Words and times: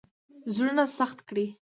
زړونه 0.53 0.83
سخت 0.97 1.19
کړي. 1.27 1.45